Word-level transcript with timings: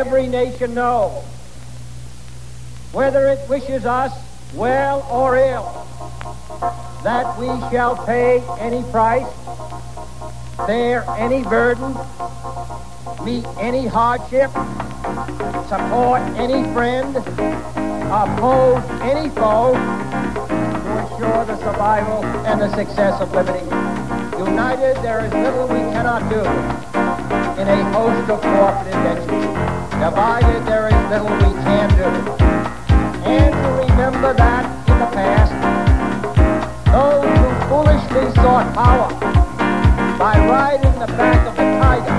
every 0.00 0.26
nation 0.26 0.72
know, 0.72 1.10
whether 2.92 3.28
it 3.28 3.38
wishes 3.50 3.84
us 3.84 4.10
well 4.54 5.06
or 5.10 5.36
ill, 5.36 5.86
that 7.04 7.38
we 7.38 7.48
shall 7.70 7.94
pay 8.06 8.42
any 8.58 8.82
price, 8.90 9.28
bear 10.66 11.04
any 11.18 11.42
burden, 11.42 11.92
meet 13.26 13.44
any 13.58 13.86
hardship, 13.86 14.50
support 15.68 16.22
any 16.40 16.62
friend, 16.72 17.14
oppose 18.08 18.82
any 19.02 19.28
foe 19.36 19.74
to 20.80 21.12
ensure 21.12 21.44
the 21.44 21.58
survival 21.58 22.24
and 22.48 22.58
the 22.58 22.74
success 22.74 23.20
of 23.20 23.30
liberty. 23.32 23.66
United, 24.38 24.96
there 25.02 25.26
is 25.26 25.32
little 25.34 25.68
we 25.68 25.80
cannot 25.92 26.22
do 26.30 26.40
in 27.60 27.68
a 27.68 27.92
host 27.92 28.30
of 28.30 28.40
cooperative 28.40 29.02
ventures. 29.02 29.69
Divided, 30.00 30.64
there 30.64 30.88
is 30.88 31.10
little 31.10 31.28
we 31.28 31.52
can 31.62 31.88
do. 31.90 32.08
And 33.28 33.52
to 33.52 33.68
remember 33.84 34.32
that 34.32 34.64
in 34.88 34.98
the 34.98 35.06
past, 35.12 35.52
those 36.86 37.28
who 37.38 37.48
foolishly 37.68 38.34
sought 38.34 38.72
power 38.74 39.10
by 40.18 40.38
riding 40.48 40.98
the 40.98 41.06
back 41.06 41.46
of 41.46 41.54
the 41.54 41.62
tiger 41.78 42.16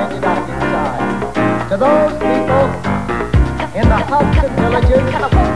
ended 0.00 0.24
up 0.24 0.48
inside. 0.48 1.68
To 1.68 1.76
those 1.76 2.12
people 2.12 2.64
in 3.78 3.86
the 3.86 4.00
huts 4.08 4.38
and 4.42 4.56
villages 4.56 5.53